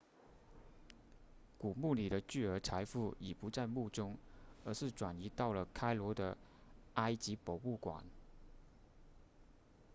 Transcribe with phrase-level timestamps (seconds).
[1.59, 4.17] 古墓里的巨额财富已不在墓中
[4.65, 6.35] 而是转移到了开罗的
[6.95, 8.03] 埃及博物馆